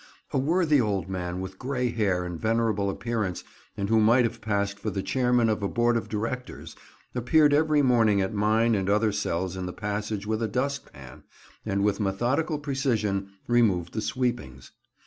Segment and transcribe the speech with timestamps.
[0.31, 3.43] A worthy old man with grey hair and venerable appearance,
[3.77, 6.75] and who might have passed for the chairman of a board of directors,
[7.13, 11.21] appeared every morning at mine and other cells in the passage with a dust pan,
[11.67, 14.71] and with methodical precision removed the sweepings.